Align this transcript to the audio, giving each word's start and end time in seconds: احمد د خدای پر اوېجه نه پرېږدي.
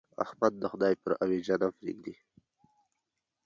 احمد 0.23 0.53
د 0.59 0.63
خدای 0.71 0.93
پر 1.03 1.11
اوېجه 1.23 1.55
نه 1.61 1.67
پرېږدي. 1.77 2.13